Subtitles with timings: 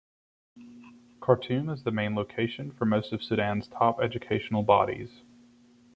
[1.19, 5.21] Khartoum is the main location for most of Sudan's top educational bodies.